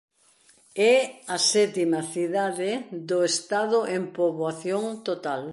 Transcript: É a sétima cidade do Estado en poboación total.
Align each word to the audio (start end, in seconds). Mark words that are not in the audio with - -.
É 0.93 0.95
a 1.35 1.37
sétima 1.53 2.01
cidade 2.13 2.71
do 3.09 3.19
Estado 3.31 3.79
en 3.97 4.03
poboación 4.19 4.83
total. 5.07 5.41